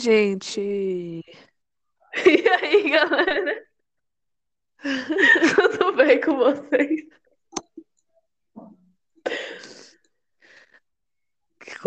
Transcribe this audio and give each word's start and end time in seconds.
gente! 0.00 0.60
E 2.26 2.48
aí, 2.48 2.90
galera? 2.90 3.66
Tudo 5.54 5.92
bem 5.92 6.20
com 6.20 6.36
vocês? 6.36 7.06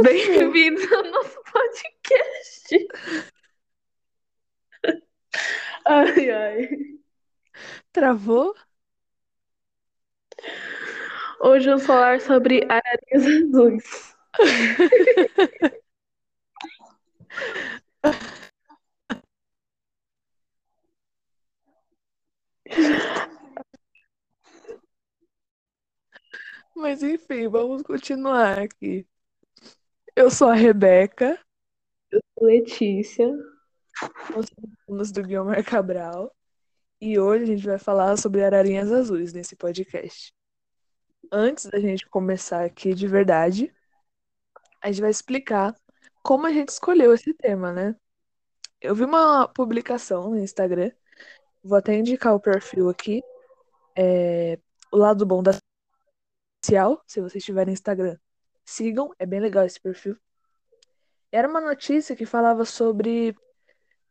Bem-vindos 0.02 0.92
ao 0.92 1.04
nosso 1.04 1.42
podcast. 1.52 2.88
Ai, 5.86 6.30
ai. 6.32 6.70
Travou? 7.92 8.54
Hoje 11.42 11.68
vamos 11.68 11.86
falar 11.86 12.22
sobre 12.22 12.66
ararinhas 12.70 13.26
azuis. 13.54 14.16
Mas 26.84 27.02
enfim, 27.02 27.48
vamos 27.48 27.82
continuar 27.82 28.60
aqui. 28.60 29.08
Eu 30.14 30.30
sou 30.30 30.50
a 30.50 30.54
Rebeca, 30.54 31.40
Letícia. 32.42 33.26
nós 34.36 34.48
somos 34.86 35.10
do 35.10 35.24
Guilherme 35.24 35.64
Cabral, 35.64 36.36
e 37.00 37.18
hoje 37.18 37.44
a 37.44 37.48
gente 37.48 37.66
vai 37.66 37.80
falar 37.80 38.18
sobre 38.18 38.44
ararinhas 38.44 38.92
azuis 38.92 39.32
nesse 39.32 39.56
podcast. 39.56 40.34
Antes 41.32 41.68
da 41.68 41.80
gente 41.80 42.06
começar 42.10 42.66
aqui 42.66 42.94
de 42.94 43.08
verdade, 43.08 43.74
a 44.82 44.92
gente 44.92 45.00
vai 45.00 45.10
explicar 45.10 45.74
como 46.22 46.48
a 46.48 46.52
gente 46.52 46.68
escolheu 46.68 47.14
esse 47.14 47.34
tema, 47.34 47.72
né? 47.72 47.96
Eu 48.82 48.94
vi 48.94 49.06
uma 49.06 49.48
publicação 49.48 50.32
no 50.32 50.38
Instagram, 50.38 50.92
vou 51.64 51.78
até 51.78 51.96
indicar 51.96 52.36
o 52.36 52.42
perfil 52.42 52.90
aqui, 52.90 53.24
é, 53.96 54.60
o 54.92 54.98
lado 54.98 55.26
bom 55.26 55.42
da 55.42 55.54
social, 56.64 57.04
se 57.06 57.20
vocês 57.20 57.44
tiverem 57.44 57.74
Instagram, 57.74 58.18
sigam, 58.64 59.12
é 59.20 59.26
bem 59.26 59.40
legal 59.42 59.66
esse 59.66 59.80
perfil. 59.80 60.18
Era 61.32 61.48
uma 61.48 61.60
notícia 61.60 62.16
que 62.16 62.26
falava 62.26 62.64
sobre 62.64 63.36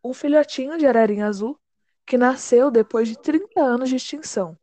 um 0.05 0.12
filhotinho 0.12 0.77
de 0.77 0.86
ararinha 0.86 1.27
azul 1.27 1.58
que 2.05 2.19
nasceu 2.19 2.70
depois 2.70 3.08
de 3.08 3.19
30 3.19 3.61
anos 3.61 3.89
de 3.89 3.97
extinção. 3.97 4.58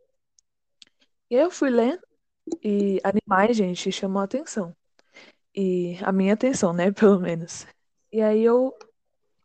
E 1.30 1.36
aí 1.36 1.42
eu 1.42 1.52
fui 1.52 1.70
lendo 1.70 2.02
e 2.64 3.00
animais, 3.04 3.56
gente, 3.58 3.92
chamou 3.92 4.22
a 4.22 4.26
atenção. 4.26 4.76
E 5.56 5.98
a 6.04 6.12
minha 6.12 6.34
atenção, 6.34 6.74
né, 6.74 6.92
pelo 6.94 7.20
menos. 7.20 7.66
E 8.12 8.22
aí 8.22 8.44
eu 8.44 8.74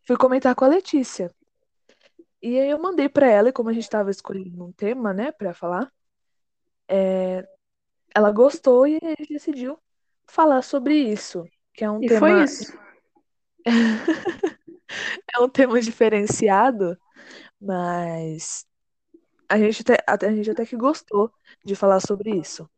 fui 0.02 0.16
comentar 0.16 0.54
com 0.54 0.64
a 0.64 0.68
Letícia. 0.68 1.30
E 2.42 2.58
aí 2.58 2.68
eu 2.70 2.78
mandei 2.78 3.08
pra 3.08 3.26
ela, 3.26 3.48
e 3.48 3.52
como 3.52 3.70
a 3.70 3.72
gente 3.72 3.88
tava 3.88 4.10
escolhendo 4.10 4.64
um 4.64 4.72
tema, 4.72 5.14
né, 5.14 5.32
pra 5.32 5.54
falar, 5.54 5.90
é, 6.88 7.46
ela 8.14 8.32
gostou 8.32 8.86
e 8.86 8.98
a 9.02 9.08
gente 9.10 9.32
decidiu 9.32 9.78
falar 10.26 10.62
sobre 10.62 10.94
isso, 10.96 11.44
que 11.74 11.84
é 11.84 11.90
um 11.90 12.02
E 12.02 12.08
tema 12.12 12.18
foi 12.18 12.42
isso. 12.44 12.72
é 15.34 15.40
um 15.40 15.48
tema 15.48 15.80
diferenciado, 15.80 16.98
mas 17.60 18.66
a 19.48 19.58
gente 19.58 19.82
até, 19.82 20.26
a 20.26 20.32
gente 20.34 20.50
até 20.50 20.66
que 20.66 20.76
gostou 20.76 21.32
de 21.64 21.76
falar 21.76 22.00
sobre 22.00 22.32
isso. 22.38 22.68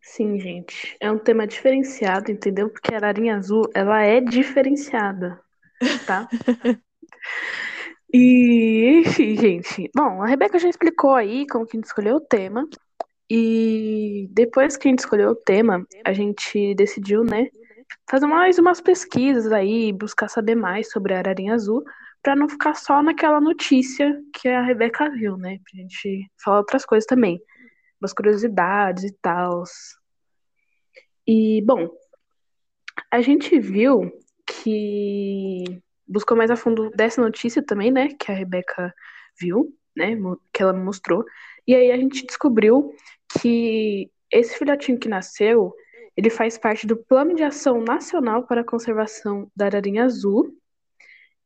Sim, 0.00 0.38
gente. 0.40 0.96
É 1.00 1.10
um 1.10 1.18
tema 1.18 1.46
diferenciado, 1.46 2.30
entendeu? 2.30 2.70
Porque 2.70 2.94
a 2.94 2.96
ararinha 2.96 3.36
azul, 3.36 3.62
ela 3.74 4.02
é 4.02 4.20
diferenciada, 4.20 5.40
tá? 6.06 6.30
E, 8.12 9.00
enfim, 9.00 9.36
gente. 9.36 9.90
Bom, 9.94 10.22
a 10.22 10.26
Rebeca 10.26 10.58
já 10.58 10.68
explicou 10.68 11.14
aí 11.14 11.46
como 11.46 11.66
que 11.66 11.76
a 11.76 11.78
gente 11.80 11.86
escolheu 11.86 12.16
o 12.16 12.20
tema. 12.20 12.66
E 13.28 14.28
depois 14.30 14.76
que 14.76 14.88
a 14.88 14.90
gente 14.90 15.00
escolheu 15.00 15.30
o 15.30 15.36
tema, 15.36 15.84
a 16.04 16.12
gente 16.12 16.74
decidiu, 16.74 17.24
né, 17.24 17.48
fazer 18.08 18.26
mais 18.26 18.58
umas 18.58 18.80
pesquisas 18.80 19.50
aí, 19.52 19.92
buscar 19.92 20.28
saber 20.28 20.54
mais 20.54 20.90
sobre 20.90 21.12
a 21.14 21.18
ararinha 21.18 21.54
azul, 21.54 21.82
pra 22.22 22.36
não 22.36 22.48
ficar 22.48 22.74
só 22.74 23.02
naquela 23.02 23.40
notícia 23.40 24.20
que 24.32 24.48
a 24.48 24.62
Rebeca 24.62 25.10
viu, 25.10 25.36
né? 25.36 25.58
Pra 25.58 25.80
gente 25.80 26.28
falar 26.42 26.58
outras 26.58 26.84
coisas 26.84 27.06
também, 27.06 27.40
umas 28.00 28.12
curiosidades 28.12 29.04
e 29.04 29.12
tal. 29.22 29.62
E, 31.26 31.62
bom, 31.62 31.88
a 33.12 33.20
gente 33.20 33.58
viu 33.60 34.10
que 34.44 35.64
buscou 36.06 36.36
mais 36.36 36.50
a 36.50 36.56
fundo 36.56 36.90
dessa 36.90 37.20
notícia 37.20 37.64
também, 37.64 37.90
né? 37.90 38.08
Que 38.08 38.30
a 38.30 38.34
Rebeca 38.34 38.92
viu, 39.40 39.72
né? 39.96 40.16
Que 40.52 40.62
ela 40.62 40.72
me 40.72 40.82
mostrou. 40.82 41.24
E 41.66 41.74
aí 41.74 41.90
a 41.90 41.96
gente 41.96 42.26
descobriu 42.26 42.94
que 43.40 44.10
esse 44.30 44.56
filhotinho 44.58 44.98
que 44.98 45.08
nasceu, 45.08 45.74
ele 46.16 46.30
faz 46.30 46.58
parte 46.58 46.86
do 46.86 46.96
Plano 46.96 47.34
de 47.34 47.42
Ação 47.42 47.82
Nacional 47.82 48.44
para 48.46 48.60
a 48.60 48.64
Conservação 48.64 49.50
da 49.54 49.66
Ararinha 49.66 50.04
Azul, 50.04 50.56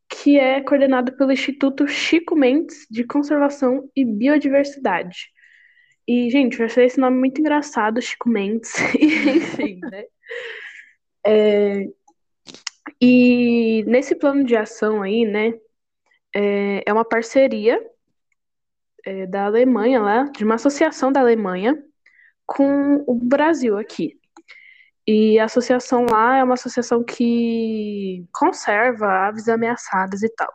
que 0.09 0.39
é 0.39 0.61
coordenado 0.61 1.17
pelo 1.17 1.33
Instituto 1.33 1.87
Chico 1.87 2.35
Mendes 2.35 2.87
de 2.91 3.05
Conservação 3.05 3.89
e 3.95 4.05
Biodiversidade. 4.05 5.31
E, 6.07 6.29
gente, 6.31 6.59
eu 6.59 6.67
achei 6.67 6.87
esse 6.87 6.99
nome 6.99 7.17
muito 7.19 7.41
engraçado, 7.41 8.03
Chico 8.03 8.29
Mendes. 8.29 8.73
Enfim, 8.99 9.79
né? 9.91 10.05
É, 11.25 11.87
e 13.01 13.85
nesse 13.87 14.15
plano 14.15 14.45
de 14.45 14.57
ação 14.57 15.03
aí, 15.03 15.25
né, 15.25 15.55
é, 16.35 16.83
é 16.87 16.93
uma 16.93 17.05
parceria 17.05 17.81
é, 19.05 19.27
da 19.27 19.47
Alemanha 19.47 20.01
lá, 20.01 20.25
de 20.25 20.45
uma 20.45 20.57
associação 20.57 21.13
da 21.13 21.21
Alemanha 21.21 21.83
com 22.47 23.05
o 23.07 23.15
Brasil 23.15 23.79
aqui. 23.79 24.19
E 25.07 25.39
a 25.39 25.45
associação 25.45 26.07
lá 26.11 26.37
é 26.37 26.45
uma 26.45 26.55
associação 26.55 27.03
que 27.03 28.25
conserva 28.33 29.07
aves 29.29 29.49
ameaçadas 29.49 30.23
e 30.23 30.29
tal. 30.29 30.53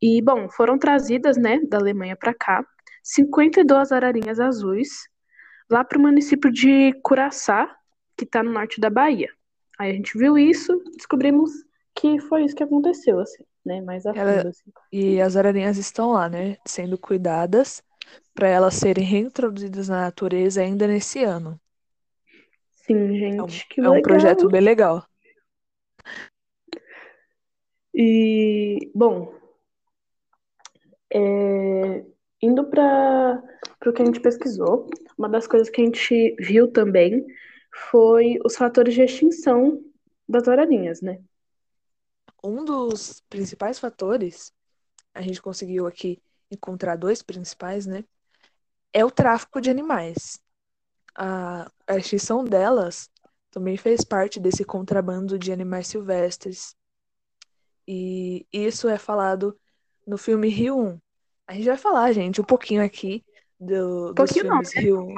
E, 0.00 0.20
bom, 0.20 0.48
foram 0.48 0.78
trazidas, 0.78 1.36
né, 1.36 1.60
da 1.68 1.78
Alemanha 1.78 2.16
para 2.16 2.34
cá, 2.34 2.64
52 3.02 3.92
ararinhas 3.92 4.40
azuis, 4.40 5.08
lá 5.70 5.84
para 5.84 5.98
o 5.98 6.02
município 6.02 6.50
de 6.50 6.92
Curaçá, 7.02 7.74
que 8.16 8.24
está 8.24 8.42
no 8.42 8.52
norte 8.52 8.80
da 8.80 8.90
Bahia. 8.90 9.28
Aí 9.78 9.90
a 9.90 9.94
gente 9.94 10.16
viu 10.18 10.36
isso, 10.36 10.82
descobrimos 10.96 11.50
que 11.94 12.20
foi 12.20 12.44
isso 12.44 12.54
que 12.54 12.62
aconteceu, 12.62 13.18
assim, 13.20 13.44
né, 13.64 13.80
mais 13.80 14.06
a 14.06 14.14
Ela- 14.14 14.36
fundo, 14.36 14.48
assim. 14.48 14.72
E 14.92 15.20
as 15.20 15.36
ararinhas 15.36 15.78
estão 15.78 16.12
lá, 16.12 16.28
né, 16.28 16.56
sendo 16.66 16.98
cuidadas 16.98 17.82
para 18.34 18.48
elas 18.48 18.74
serem 18.74 19.04
reintroduzidas 19.04 19.88
na 19.88 20.02
natureza 20.02 20.60
ainda 20.60 20.86
nesse 20.86 21.22
ano. 21.24 21.58
Sim, 22.72 23.16
É 23.36 23.42
um, 23.42 23.46
gente, 23.46 23.66
que 23.68 23.80
é 23.80 23.88
um 23.88 23.92
legal. 23.92 24.02
projeto 24.02 24.48
bem 24.48 24.60
legal. 24.60 25.06
E, 27.94 28.90
bom, 28.94 29.34
é, 31.14 32.04
indo 32.40 32.64
para 32.64 33.42
o 33.86 33.92
que 33.92 34.02
a 34.02 34.04
gente 34.04 34.20
pesquisou, 34.20 34.88
uma 35.16 35.28
das 35.28 35.46
coisas 35.46 35.68
que 35.68 35.80
a 35.80 35.84
gente 35.84 36.34
viu 36.38 36.70
também 36.72 37.24
foi 37.90 38.38
os 38.44 38.56
fatores 38.56 38.94
de 38.94 39.02
extinção 39.02 39.82
das 40.28 40.48
ararinhas, 40.48 41.00
né? 41.02 41.20
Um 42.42 42.64
dos 42.64 43.22
principais 43.28 43.78
fatores, 43.78 44.52
a 45.14 45.22
gente 45.22 45.40
conseguiu 45.40 45.86
aqui 45.86 46.20
encontrar 46.50 46.96
dois 46.96 47.22
principais, 47.22 47.86
né? 47.86 48.04
É 48.92 49.04
o 49.04 49.10
tráfico 49.10 49.60
de 49.60 49.70
animais. 49.70 50.40
A, 51.14 51.70
a 51.86 51.96
extinção 51.96 52.44
delas 52.44 53.08
também 53.50 53.76
fez 53.76 54.04
parte 54.04 54.40
desse 54.40 54.64
contrabando 54.64 55.38
de 55.38 55.52
animais 55.52 55.86
silvestres. 55.86 56.74
E 57.86 58.46
isso 58.52 58.88
é 58.88 58.98
falado 58.98 59.58
no 60.06 60.16
filme 60.16 60.48
Rio 60.48 60.78
1. 60.78 61.00
A 61.46 61.54
gente 61.54 61.66
vai 61.66 61.76
falar, 61.76 62.12
gente, 62.12 62.40
um 62.40 62.44
pouquinho 62.44 62.82
aqui 62.82 63.24
do, 63.60 64.12
dos 64.12 64.14
Pouquinho 64.14 64.44
não, 64.46 64.64
filmes 64.64 64.74
Rio 64.74 65.08
1. 65.08 65.14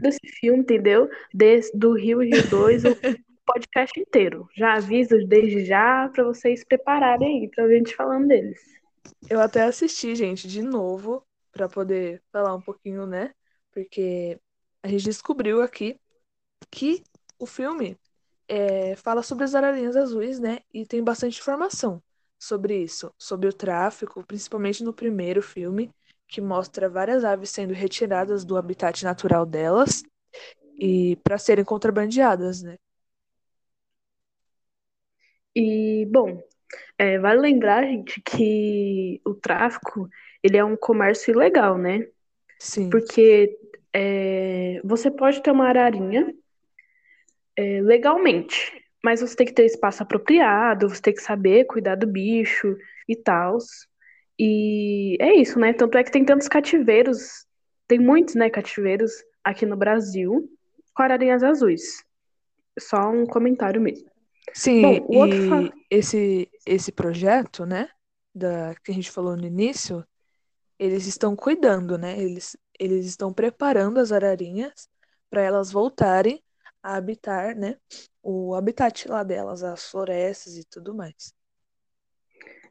Desse 0.00 0.26
filme, 0.40 0.60
entendeu? 0.60 1.08
Des, 1.32 1.70
do 1.72 1.92
Rio 1.92 2.22
e 2.22 2.30
Rio 2.30 2.48
2, 2.48 2.84
o 2.84 2.88
podcast 3.48 3.98
inteiro. 3.98 4.48
Já 4.54 4.74
aviso 4.74 5.16
desde 5.26 5.64
já 5.64 6.08
para 6.12 6.24
vocês 6.24 6.62
prepararem 6.64 7.50
aí 7.58 7.64
a 7.64 7.68
gente 7.68 7.96
falando 7.96 8.28
deles. 8.28 8.60
Eu 9.28 9.40
até 9.40 9.62
assisti, 9.62 10.14
gente, 10.14 10.46
de 10.46 10.62
novo, 10.62 11.24
para 11.50 11.68
poder 11.68 12.22
falar 12.30 12.54
um 12.54 12.60
pouquinho, 12.60 13.06
né? 13.06 13.32
Porque 13.72 14.38
a 14.82 14.88
gente 14.88 15.04
descobriu 15.04 15.62
aqui 15.62 15.98
que 16.70 17.02
o 17.38 17.46
filme 17.46 17.96
é, 18.46 18.94
fala 18.96 19.22
sobre 19.22 19.44
as 19.44 19.54
ararinhas 19.54 19.96
azuis, 19.96 20.38
né? 20.38 20.58
E 20.72 20.84
tem 20.86 21.02
bastante 21.02 21.40
informação 21.40 22.02
sobre 22.38 22.76
isso, 22.76 23.12
sobre 23.18 23.48
o 23.48 23.52
tráfico, 23.52 24.24
principalmente 24.24 24.84
no 24.84 24.92
primeiro 24.92 25.42
filme, 25.42 25.90
que 26.26 26.40
mostra 26.40 26.88
várias 26.88 27.24
aves 27.24 27.50
sendo 27.50 27.72
retiradas 27.72 28.44
do 28.44 28.56
habitat 28.56 29.02
natural 29.02 29.46
delas 29.46 30.02
e 30.78 31.16
para 31.24 31.38
serem 31.38 31.64
contrabandeadas, 31.64 32.62
né? 32.62 32.76
E, 35.58 36.06
bom, 36.06 36.40
É, 36.98 37.18
vale 37.18 37.40
lembrar, 37.40 37.84
gente, 37.84 38.20
que 38.20 39.20
o 39.24 39.34
tráfico 39.34 40.08
ele 40.42 40.56
é 40.56 40.64
um 40.64 40.76
comércio 40.76 41.32
ilegal, 41.32 41.78
né? 41.78 42.06
Sim. 42.58 42.90
Porque 42.90 43.56
é, 43.92 44.80
você 44.84 45.10
pode 45.10 45.42
ter 45.42 45.50
uma 45.50 45.68
ararinha 45.68 46.34
é, 47.56 47.80
legalmente, 47.82 48.72
mas 49.02 49.20
você 49.20 49.34
tem 49.36 49.46
que 49.46 49.52
ter 49.54 49.64
espaço 49.64 50.02
apropriado, 50.02 50.88
você 50.88 51.00
tem 51.00 51.14
que 51.14 51.22
saber 51.22 51.64
cuidar 51.66 51.96
do 51.96 52.06
bicho 52.06 52.76
e 53.08 53.16
tal. 53.16 53.58
E 54.38 55.16
é 55.20 55.34
isso, 55.34 55.58
né? 55.58 55.72
Tanto 55.72 55.98
é 55.98 56.04
que 56.04 56.12
tem 56.12 56.24
tantos 56.24 56.48
cativeiros, 56.48 57.46
tem 57.88 57.98
muitos, 57.98 58.34
né, 58.34 58.50
cativeiros 58.50 59.12
aqui 59.42 59.64
no 59.66 59.76
Brasil 59.76 60.48
com 60.94 61.02
ararinhas 61.02 61.42
azuis. 61.42 62.04
Só 62.78 63.10
um 63.10 63.26
comentário 63.26 63.80
mesmo. 63.80 64.08
Sim, 64.54 65.00
Bom, 65.00 65.06
outro 65.08 65.40
e 65.40 65.42
fa- 65.42 65.72
esse, 65.90 66.50
esse 66.66 66.92
projeto, 66.92 67.64
né, 67.66 67.88
da, 68.34 68.74
que 68.84 68.90
a 68.90 68.94
gente 68.94 69.10
falou 69.10 69.36
no 69.36 69.46
início, 69.46 70.04
eles 70.78 71.06
estão 71.06 71.36
cuidando, 71.36 71.98
né? 71.98 72.18
Eles, 72.20 72.56
eles 72.78 73.06
estão 73.06 73.32
preparando 73.32 73.98
as 74.00 74.12
ararinhas 74.12 74.88
para 75.30 75.42
elas 75.42 75.72
voltarem 75.72 76.42
a 76.82 76.96
habitar, 76.96 77.56
né, 77.56 77.76
o 78.22 78.54
habitat 78.54 79.08
lá 79.08 79.22
delas, 79.24 79.62
as 79.64 79.90
florestas 79.90 80.56
e 80.56 80.64
tudo 80.64 80.94
mais. 80.94 81.34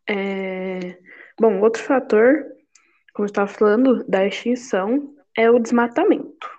É... 0.09 0.97
Bom, 1.39 1.61
outro 1.61 1.81
fator, 1.83 2.45
como 3.13 3.25
eu 3.25 3.27
estava 3.27 3.47
falando, 3.47 4.03
da 4.07 4.25
extinção 4.25 5.15
é 5.37 5.49
o 5.49 5.59
desmatamento. 5.59 6.49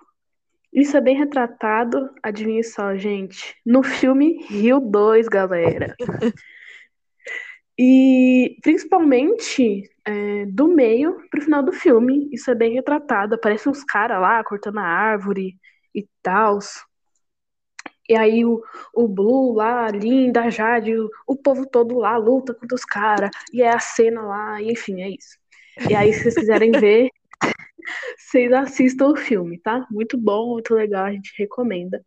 Isso 0.71 0.95
é 0.95 1.01
bem 1.01 1.17
retratado, 1.17 2.09
adivinha 2.21 2.63
só, 2.63 2.95
gente, 2.95 3.55
no 3.65 3.81
filme 3.83 4.43
Rio 4.47 4.79
2, 4.79 5.27
galera. 5.27 5.95
E 7.81 8.57
principalmente 8.61 9.89
é, 10.03 10.45
do 10.47 10.67
meio 10.67 11.15
pro 11.31 11.41
final 11.41 11.63
do 11.63 11.71
filme, 11.71 12.29
isso 12.29 12.51
é 12.51 12.55
bem 12.55 12.73
retratado. 12.73 13.35
Aparecem 13.35 13.71
uns 13.71 13.85
caras 13.85 14.19
lá 14.19 14.43
cortando 14.43 14.79
a 14.79 14.83
árvore 14.83 15.57
e 15.95 16.05
tal. 16.21 16.59
E 18.09 18.17
aí 18.17 18.43
o, 18.43 18.61
o 18.93 19.07
Blue 19.07 19.53
lá, 19.53 19.85
a 19.85 19.91
Linda, 19.91 20.41
a 20.41 20.49
Jade, 20.49 20.93
o, 20.93 21.09
o 21.25 21.37
povo 21.37 21.65
todo 21.65 21.97
lá 21.97 22.17
luta 22.17 22.53
contra 22.53 22.75
os 22.75 22.83
caras. 22.83 23.29
E 23.53 23.61
é 23.61 23.69
a 23.69 23.79
cena 23.79 24.23
lá, 24.23 24.61
e 24.61 24.71
enfim, 24.73 25.01
é 25.01 25.09
isso. 25.09 25.37
E 25.89 25.95
aí, 25.95 26.11
se 26.11 26.23
vocês 26.23 26.35
quiserem 26.35 26.71
ver, 26.71 27.09
vocês 28.17 28.51
assistam 28.51 29.09
o 29.09 29.15
filme, 29.15 29.59
tá? 29.59 29.85
Muito 29.91 30.17
bom, 30.17 30.53
muito 30.53 30.73
legal, 30.73 31.05
a 31.05 31.11
gente 31.11 31.33
recomenda. 31.37 32.03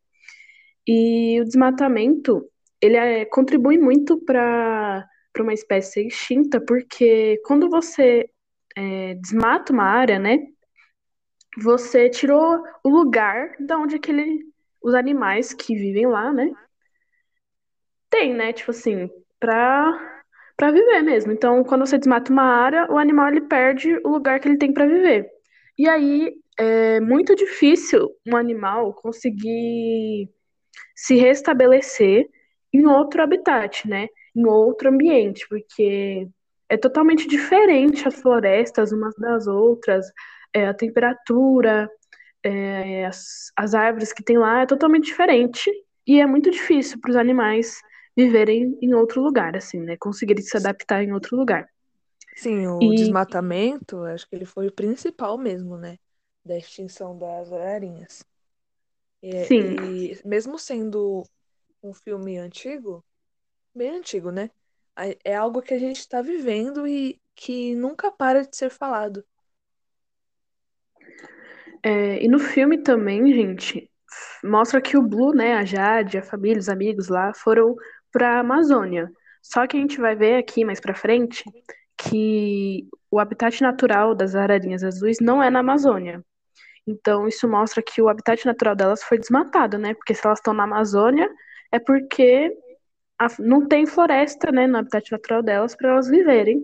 E 0.87 1.41
o 1.41 1.45
desmatamento, 1.45 2.49
ele 2.81 2.97
é, 2.97 3.25
contribui 3.25 3.79
muito 3.79 4.19
para 4.21 5.07
uma 5.39 5.55
espécie 5.55 6.07
extinta, 6.07 6.61
porque 6.61 7.41
quando 7.45 7.69
você 7.71 8.29
é, 8.77 9.15
desmata 9.15 9.73
uma 9.73 9.85
área, 9.85 10.19
né, 10.19 10.39
você 11.59 12.09
tirou 12.09 12.63
o 12.83 12.89
lugar 12.89 13.57
de 13.59 13.75
onde 13.75 13.97
aquele, 13.97 14.41
os 14.83 14.95
animais 14.95 15.53
que 15.53 15.75
vivem 15.75 16.07
lá, 16.07 16.33
né, 16.33 16.51
tem, 18.11 18.35
né, 18.35 18.53
tipo 18.53 18.71
assim, 18.71 19.11
para 19.41 20.13
para 20.57 20.71
viver 20.71 21.03
mesmo. 21.03 21.33
Então, 21.33 21.65
quando 21.65 21.85
você 21.85 21.99
desmata 21.99 22.31
uma 22.31 22.45
área, 22.45 22.87
o 22.89 22.97
animal 22.97 23.29
ele 23.29 23.41
perde 23.41 23.99
o 24.05 24.11
lugar 24.11 24.39
que 24.39 24.47
ele 24.47 24.59
tem 24.59 24.73
para 24.73 24.87
viver. 24.87 25.29
E 25.79 25.89
aí 25.89 26.33
é 26.59 27.01
muito 27.01 27.35
difícil 27.35 28.11
um 28.27 28.37
animal 28.37 28.93
conseguir 28.95 30.29
se 30.95 31.17
restabelecer 31.17 32.29
em 32.73 32.87
outro 32.87 33.23
habitat, 33.23 33.89
né? 33.89 34.09
Em 34.35 34.47
outro 34.47 34.89
ambiente, 34.89 35.47
porque 35.49 36.29
é 36.69 36.77
totalmente 36.77 37.27
diferente 37.27 38.07
as 38.07 38.21
florestas 38.21 38.93
umas 38.93 39.15
das 39.17 39.47
outras, 39.47 40.07
é, 40.55 40.67
a 40.67 40.75
temperatura, 40.75 41.89
é, 42.43 43.07
as, 43.07 43.53
as 43.57 43.75
árvores 43.75 44.13
que 44.13 44.23
tem 44.25 44.39
lá 44.39 44.63
é 44.63 44.67
totalmente 44.67 45.07
diferente 45.07 45.71
e 46.07 46.21
é 46.21 46.27
muito 46.27 46.51
difícil 46.51 46.99
para 47.01 47.11
os 47.11 47.17
animais 47.17 47.81
viverem 48.17 48.77
em 48.83 48.95
outro 48.95 49.23
lugar, 49.23 49.57
assim, 49.57 49.81
né? 49.81 49.97
Conseguirem 49.99 50.43
se 50.43 50.57
adaptar 50.57 51.03
em 51.03 51.13
outro 51.13 51.37
lugar. 51.37 51.67
Sim, 52.37 52.67
o 52.67 52.93
E 52.93 52.93
desmatamento, 52.93 54.05
acho 54.05 54.29
que 54.29 54.35
ele 54.37 54.45
foi 54.45 54.69
o 54.69 54.73
principal 54.73 55.39
mesmo, 55.39 55.77
né, 55.79 55.99
da 56.45 56.57
extinção 56.59 57.17
das 57.19 57.53
ararinhas. 57.53 58.25
E, 59.23 59.31
sim, 59.35 59.77
e 60.15 60.23
mesmo 60.27 60.59
sendo 60.59 61.25
um 61.83 61.95
filme 61.95 62.39
antigo, 62.39 63.05
bem 63.75 63.91
antigo, 63.91 64.31
né? 64.33 64.51
É 65.25 65.37
algo 65.37 65.63
que 65.63 65.75
a 65.75 65.79
gente 65.79 65.99
está 66.01 66.23
vivendo 66.23 66.87
e 66.87 67.21
que 67.35 67.75
nunca 67.77 68.13
para 68.13 68.47
de 68.47 68.57
ser 68.57 68.71
falado. 68.71 69.25
é, 71.83 72.23
e 72.23 72.29
no 72.29 72.39
filme 72.39 72.79
também, 72.83 73.33
gente, 73.33 73.91
mostra 74.45 74.81
que 74.81 74.97
o 74.97 75.03
Blue, 75.03 75.35
né, 75.35 75.55
a 75.55 75.65
Jade, 75.65 76.19
a 76.19 76.23
família, 76.23 76.59
os 76.59 76.69
amigos 76.69 77.09
lá 77.09 77.33
foram 77.35 77.75
para 78.13 78.37
a 78.37 78.41
Amazônia. 78.41 79.11
Só 79.43 79.67
que 79.67 79.77
a 79.77 79.81
gente 79.81 80.01
vai 80.01 80.15
ver 80.15 80.37
aqui 80.37 80.65
mais 80.65 80.81
para 80.81 80.95
frente 80.95 81.45
que 82.11 82.89
o 83.11 83.19
habitat 83.21 83.61
natural 83.63 84.15
das 84.15 84.35
ararinhas 84.35 84.83
azuis 84.85 85.19
não 85.21 85.43
é 85.43 85.51
na 85.51 85.61
Amazônia. 85.61 86.25
Então, 86.87 87.29
isso 87.29 87.49
mostra 87.49 87.83
que 87.83 88.03
o 88.03 88.09
habitat 88.09 88.47
natural 88.47 88.77
delas 88.77 89.03
foi 89.05 89.19
desmatado, 89.19 89.79
né? 89.79 89.95
Porque 89.95 90.15
se 90.15 90.27
elas 90.27 90.39
estão 90.41 90.55
na 90.55 90.65
Amazônia, 90.65 91.31
é 91.73 91.79
porque 91.79 92.53
a- 93.19 93.29
não 93.41 93.67
tem 93.69 93.87
floresta, 93.87 94.53
né, 94.53 94.67
no 94.67 94.79
habitat 94.79 95.11
natural 95.13 95.43
delas 95.43 95.77
para 95.77 95.91
elas 95.91 96.09
viverem. 96.09 96.63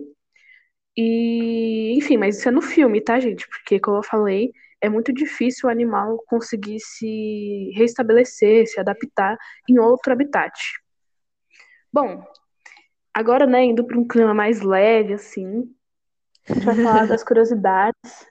E, 0.97 1.93
enfim, 1.97 2.17
mas 2.17 2.37
isso 2.39 2.49
é 2.49 2.51
no 2.51 2.61
filme, 2.61 3.01
tá, 3.01 3.19
gente? 3.19 3.47
Porque, 3.47 3.79
como 3.79 3.97
eu 3.97 4.03
falei, 4.03 4.51
é 4.81 4.89
muito 4.89 5.13
difícil 5.13 5.67
o 5.67 5.71
animal 5.71 6.21
conseguir 6.27 6.79
se 6.79 7.71
restabelecer, 7.75 8.67
se 8.67 8.79
adaptar 8.79 9.37
em 9.69 9.79
outro 9.79 10.11
habitat. 10.13 10.51
Bom, 11.91 12.23
agora, 13.19 13.45
né, 13.45 13.65
indo 13.65 13.83
para 13.83 13.99
um 13.99 14.07
clima 14.07 14.33
mais 14.33 14.61
leve, 14.61 15.13
assim, 15.13 15.69
a 16.49 16.53
gente 16.53 16.65
vai 16.65 16.75
falar 16.75 17.05
das 17.07 17.21
curiosidades 17.21 18.25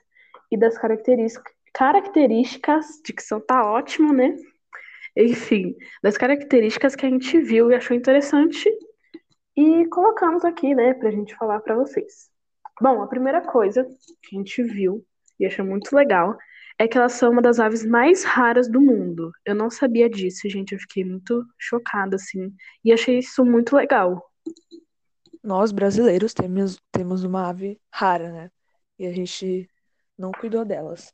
e 0.51 0.57
das 0.57 0.77
características. 0.77 1.53
Características, 1.71 2.85
dicção 3.05 3.39
tá 3.39 3.63
ótimo, 3.63 4.11
né? 4.11 4.35
Enfim, 5.15 5.75
das 6.01 6.17
características 6.17 6.95
que 6.95 7.05
a 7.05 7.09
gente 7.09 7.39
viu 7.39 7.71
e 7.71 7.75
achou 7.75 7.95
interessante 7.95 8.67
e 9.55 9.85
colocamos 9.87 10.43
aqui, 10.43 10.73
né, 10.73 10.95
pra 10.95 11.11
gente 11.11 11.35
falar 11.35 11.59
para 11.59 11.75
vocês. 11.75 12.31
Bom, 12.81 13.03
a 13.03 13.07
primeira 13.07 13.41
coisa 13.41 13.85
que 14.23 14.35
a 14.35 14.39
gente 14.39 14.63
viu 14.63 15.05
e 15.39 15.45
achou 15.45 15.65
muito 15.65 15.95
legal 15.95 16.35
é 16.79 16.87
que 16.87 16.97
elas 16.97 17.13
são 17.13 17.31
uma 17.31 17.41
das 17.41 17.59
aves 17.59 17.85
mais 17.85 18.23
raras 18.23 18.67
do 18.67 18.81
mundo. 18.81 19.31
Eu 19.45 19.53
não 19.53 19.69
sabia 19.69 20.09
disso, 20.09 20.49
gente, 20.49 20.71
eu 20.71 20.79
fiquei 20.79 21.03
muito 21.03 21.45
chocada, 21.59 22.15
assim, 22.15 22.51
e 22.83 22.91
achei 22.91 23.19
isso 23.19 23.45
muito 23.45 23.75
legal. 23.75 24.28
Nós, 25.49 25.71
brasileiros, 25.71 26.33
temos, 26.33 26.79
temos 26.91 27.23
uma 27.23 27.49
ave 27.49 27.81
rara, 27.91 28.31
né? 28.31 28.51
E 28.99 29.07
a 29.07 29.13
gente 29.13 29.67
não 30.17 30.31
cuidou 30.31 30.63
delas, 30.65 31.11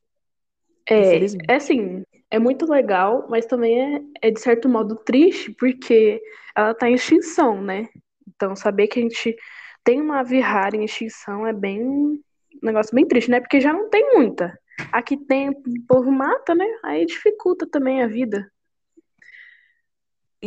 É, 0.89 1.17
é 1.49 1.55
assim, 1.55 2.03
é 2.29 2.37
muito 2.39 2.65
legal, 2.69 3.25
mas 3.29 3.45
também 3.45 3.95
é, 3.97 4.01
é 4.27 4.31
de 4.31 4.39
certo 4.41 4.69
modo 4.69 4.95
triste, 4.97 5.51
porque 5.53 6.21
ela 6.55 6.73
tá 6.75 6.89
em 6.89 6.95
extinção, 6.95 7.61
né? 7.61 7.87
Então, 8.27 8.55
saber 8.55 8.87
que 8.87 8.99
a 8.99 9.01
gente 9.01 9.35
tem 9.83 10.01
uma 10.01 10.19
ave 10.19 10.39
rara 10.39 10.75
em 10.75 10.83
extinção 10.85 11.47
é 11.47 11.53
bem 11.53 11.81
um 11.83 12.21
negócio 12.61 12.93
bem 12.95 13.07
triste, 13.07 13.31
né? 13.31 13.39
Porque 13.39 13.61
já 13.61 13.73
não 13.73 13.89
tem 13.89 14.13
muita. 14.15 14.57
Aqui 14.91 15.17
tem, 15.17 15.49
o 15.49 15.55
povo 15.87 16.11
mata, 16.11 16.53
né? 16.55 16.65
Aí 16.83 17.05
dificulta 17.05 17.67
também 17.69 18.03
a 18.03 18.07
vida. 18.07 18.51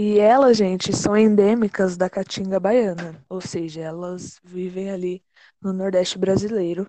E 0.00 0.21
elas, 0.21 0.57
gente, 0.57 0.95
são 0.95 1.17
endêmicas 1.17 1.97
da 1.97 2.09
caatinga 2.09 2.61
baiana, 2.61 3.21
ou 3.28 3.40
seja, 3.40 3.81
elas 3.81 4.38
vivem 4.45 4.93
ali 4.93 5.25
no 5.61 5.73
Nordeste 5.73 6.17
brasileiro 6.17 6.88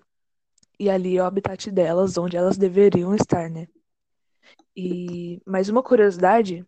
e 0.78 0.88
ali 0.88 1.16
é 1.18 1.20
o 1.20 1.24
habitat 1.24 1.72
delas, 1.72 2.16
onde 2.16 2.36
elas 2.36 2.56
deveriam 2.56 3.12
estar, 3.12 3.50
né? 3.50 3.66
E 4.76 5.42
mais 5.44 5.68
uma 5.68 5.82
curiosidade 5.82 6.64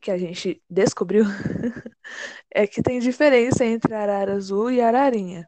que 0.00 0.10
a 0.10 0.16
gente 0.16 0.62
descobriu 0.70 1.26
é 2.50 2.66
que 2.66 2.82
tem 2.82 2.98
diferença 2.98 3.62
entre 3.62 3.92
arara 3.92 4.32
azul 4.32 4.70
e 4.70 4.80
ararinha. 4.80 5.46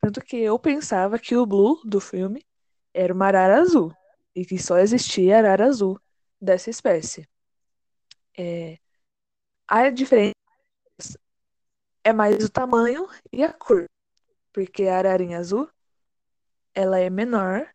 Tanto 0.00 0.22
que 0.22 0.38
eu 0.38 0.58
pensava 0.58 1.18
que 1.18 1.36
o 1.36 1.44
Blue 1.44 1.82
do 1.84 2.00
filme 2.00 2.42
era 2.94 3.12
uma 3.12 3.26
arara 3.26 3.60
azul 3.60 3.92
e 4.34 4.46
que 4.46 4.56
só 4.56 4.78
existia 4.78 5.36
arara 5.36 5.66
azul 5.66 6.00
dessa 6.40 6.70
espécie. 6.70 7.28
É, 8.38 8.78
a 9.68 9.90
diferença 9.90 10.34
é 12.02 12.12
mais 12.12 12.44
o 12.44 12.48
tamanho 12.50 13.08
e 13.32 13.42
a 13.42 13.52
cor, 13.52 13.86
porque 14.52 14.84
a 14.84 14.98
ararinha 14.98 15.38
azul 15.38 15.68
ela 16.74 16.98
é 16.98 17.08
menor 17.08 17.66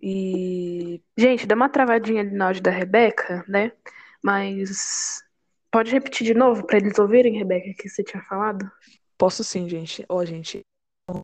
e 0.00 1.02
Gente, 1.16 1.46
dá 1.46 1.54
uma 1.54 1.68
travadinha 1.68 2.20
ali 2.20 2.30
na 2.30 2.46
áudio 2.46 2.62
da 2.62 2.70
Rebeca, 2.70 3.44
né? 3.48 3.72
Mas 4.22 5.24
Pode 5.74 5.90
repetir 5.90 6.24
de 6.24 6.34
novo 6.34 6.64
para 6.64 6.76
eles 6.76 6.96
ouvirem, 7.00 7.36
Rebeca, 7.36 7.74
que 7.76 7.88
você 7.88 8.04
tinha 8.04 8.22
falado? 8.22 8.70
Posso 9.18 9.42
sim, 9.42 9.68
gente. 9.68 10.06
Ó, 10.08 10.24
gente, 10.24 10.64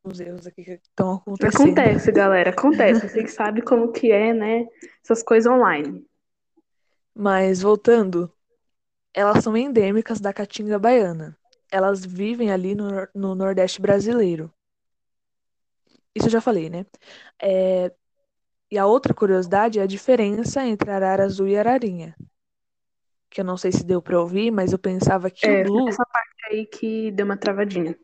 os 0.04 0.18
erros 0.18 0.44
aqui 0.44 0.64
que 0.64 0.72
estão 0.72 1.14
acontecendo. 1.14 1.54
Acontece, 1.54 2.10
galera, 2.10 2.50
acontece. 2.50 3.08
Vocês 3.08 3.32
sabem 3.32 3.62
como 3.62 3.92
que 3.92 4.10
é, 4.10 4.34
né? 4.34 4.66
Essas 5.04 5.22
coisas 5.22 5.52
online. 5.52 6.04
Mas 7.14 7.62
voltando, 7.62 8.28
elas 9.14 9.42
são 9.44 9.56
endêmicas 9.56 10.20
da 10.20 10.32
caatinga 10.32 10.78
baiana. 10.78 11.36
Elas 11.70 12.04
vivem 12.04 12.50
ali 12.52 12.74
no, 12.74 12.90
no 13.14 13.34
Nordeste 13.34 13.80
brasileiro. 13.80 14.52
Isso 16.14 16.26
eu 16.26 16.30
já 16.30 16.40
falei, 16.40 16.68
né? 16.70 16.84
É, 17.42 17.92
E 18.70 18.78
a 18.78 18.86
outra 18.86 19.14
curiosidade 19.14 19.78
é 19.78 19.82
a 19.82 19.86
diferença 19.86 20.64
entre 20.66 20.90
arara 20.90 21.24
azul 21.24 21.48
e 21.48 21.58
ararinha. 21.58 22.16
Que 23.28 23.40
eu 23.40 23.44
não 23.44 23.56
sei 23.56 23.72
se 23.72 23.82
deu 23.84 24.00
pra 24.02 24.20
ouvir, 24.20 24.50
mas 24.52 24.72
eu 24.72 24.78
pensava 24.78 25.30
que 25.30 25.50
É, 25.50 25.50
o 25.50 25.56
Blue, 25.56 25.88
essa 25.88 26.04
parte 26.06 26.46
aí 26.50 26.66
que 26.66 27.10
deu 27.12 27.26
uma 27.26 27.36
travadinha. 27.36 27.96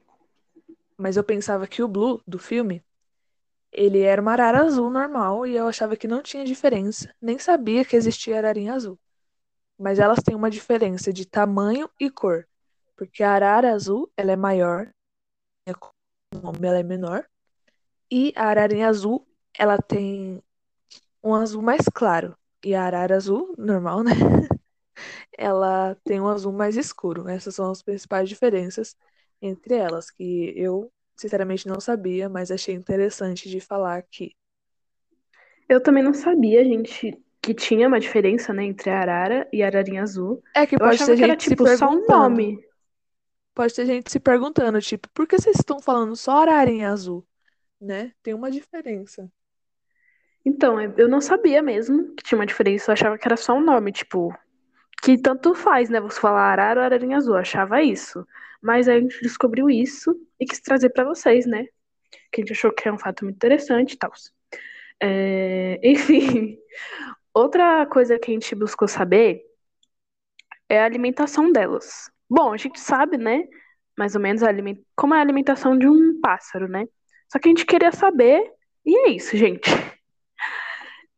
mas 0.98 1.16
eu 1.16 1.24
pensava 1.24 1.66
que 1.66 1.82
o 1.82 1.88
Blue 1.88 2.22
do 2.26 2.38
filme, 2.38 2.84
ele 3.72 4.00
era 4.02 4.22
uma 4.22 4.32
arara 4.32 4.62
azul 4.62 4.90
normal 4.90 5.46
e 5.46 5.56
eu 5.56 5.68
achava 5.68 5.96
que 5.96 6.08
não 6.08 6.22
tinha 6.22 6.44
diferença, 6.44 7.14
nem 7.22 7.38
sabia 7.38 7.84
que 7.84 7.96
existia 7.96 8.38
ararinha 8.38 8.74
azul. 8.74 8.98
Mas 9.78 9.98
elas 9.98 10.22
têm 10.22 10.34
uma 10.34 10.50
diferença 10.50 11.12
de 11.12 11.26
tamanho 11.26 11.88
e 12.00 12.10
cor, 12.10 12.46
porque 12.96 13.22
a 13.22 13.32
arara 13.32 13.72
azul, 13.72 14.10
ela 14.16 14.32
é 14.32 14.36
maior, 14.36 14.90
ela 16.62 16.78
é 16.78 16.82
menor, 16.82 17.26
e 18.10 18.32
a 18.36 18.46
ararinha 18.46 18.88
azul, 18.88 19.26
ela 19.58 19.78
tem 19.78 20.42
um 21.22 21.34
azul 21.34 21.62
mais 21.62 21.82
claro, 21.92 22.36
e 22.64 22.74
a 22.74 22.84
arara 22.84 23.16
azul, 23.16 23.54
normal, 23.58 24.02
né? 24.02 24.12
Ela 25.36 25.94
tem 26.04 26.20
um 26.20 26.28
azul 26.28 26.52
mais 26.52 26.76
escuro. 26.76 27.28
Essas 27.28 27.54
são 27.54 27.70
as 27.70 27.82
principais 27.82 28.28
diferenças 28.28 28.96
entre 29.40 29.74
elas, 29.74 30.10
que 30.10 30.52
eu 30.56 30.90
sinceramente 31.14 31.68
não 31.68 31.80
sabia, 31.80 32.28
mas 32.28 32.50
achei 32.50 32.74
interessante 32.74 33.48
de 33.48 33.60
falar 33.60 33.98
aqui. 33.98 34.34
Eu 35.68 35.82
também 35.82 36.02
não 36.02 36.14
sabia, 36.14 36.64
gente, 36.64 37.18
que 37.46 37.54
tinha 37.54 37.86
uma 37.86 38.00
diferença, 38.00 38.52
né, 38.52 38.64
entre 38.64 38.90
a 38.90 38.98
arara 38.98 39.48
e 39.52 39.62
a 39.62 39.66
ararinha 39.66 40.02
azul. 40.02 40.42
É 40.52 40.66
que 40.66 40.74
Eu 40.74 40.80
pode 40.80 40.98
ter 40.98 41.14
que 41.14 41.22
era, 41.22 41.32
gente 41.32 41.44
se 41.44 41.50
tipo, 41.50 41.64
só 41.76 41.88
um 41.88 42.04
nome. 42.04 42.58
Pode 43.54 43.72
ter 43.72 43.86
gente 43.86 44.10
se 44.10 44.18
perguntando, 44.18 44.80
tipo, 44.80 45.08
por 45.14 45.28
que 45.28 45.38
vocês 45.38 45.54
estão 45.54 45.80
falando 45.80 46.16
só 46.16 46.42
ararinha 46.42 46.90
azul? 46.90 47.24
Né? 47.80 48.10
Tem 48.20 48.34
uma 48.34 48.50
diferença. 48.50 49.30
Então, 50.44 50.80
eu 50.80 51.08
não 51.08 51.20
sabia 51.20 51.62
mesmo 51.62 52.16
que 52.16 52.24
tinha 52.24 52.36
uma 52.36 52.46
diferença. 52.46 52.90
Eu 52.90 52.94
achava 52.94 53.16
que 53.16 53.28
era 53.28 53.36
só 53.36 53.54
um 53.54 53.64
nome, 53.64 53.92
tipo, 53.92 54.36
que 55.04 55.16
tanto 55.16 55.54
faz, 55.54 55.88
né? 55.88 56.00
Você 56.00 56.20
falar 56.20 56.50
arara 56.50 56.80
ou 56.80 56.84
ararinha 56.84 57.16
azul. 57.16 57.34
Eu 57.34 57.40
achava 57.40 57.80
isso. 57.80 58.26
Mas 58.60 58.88
aí 58.88 58.96
a 58.96 59.00
gente 59.00 59.22
descobriu 59.22 59.70
isso 59.70 60.16
e 60.40 60.44
quis 60.44 60.60
trazer 60.60 60.90
pra 60.90 61.04
vocês, 61.04 61.46
né? 61.46 61.64
Que 62.32 62.40
a 62.40 62.44
gente 62.44 62.52
achou 62.52 62.72
que 62.72 62.88
é 62.88 62.92
um 62.92 62.98
fato 62.98 63.24
muito 63.24 63.36
interessante 63.36 63.92
e 63.92 63.98
tal. 63.98 64.10
É, 65.00 65.78
Enfim, 65.84 66.58
outra 67.36 67.86
coisa 67.86 68.18
que 68.18 68.30
a 68.30 68.34
gente 68.34 68.54
buscou 68.54 68.88
saber 68.88 69.42
é 70.68 70.80
a 70.80 70.84
alimentação 70.84 71.52
delas. 71.52 72.10
Bom, 72.28 72.52
a 72.52 72.56
gente 72.56 72.80
sabe, 72.80 73.16
né? 73.18 73.44
Mais 73.96 74.14
ou 74.14 74.20
menos 74.20 74.42
aliment... 74.42 74.78
como 74.96 75.14
é 75.14 75.18
a 75.18 75.20
alimentação 75.20 75.78
de 75.78 75.86
um 75.88 76.20
pássaro, 76.20 76.68
né? 76.68 76.86
Só 77.30 77.38
que 77.38 77.48
a 77.48 77.50
gente 77.50 77.66
queria 77.66 77.92
saber, 77.92 78.52
e 78.84 78.96
é 79.06 79.10
isso, 79.10 79.36
gente. 79.36 79.70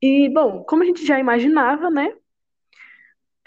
E, 0.00 0.28
bom, 0.32 0.62
como 0.62 0.84
a 0.84 0.86
gente 0.86 1.04
já 1.04 1.18
imaginava, 1.18 1.90
né? 1.90 2.14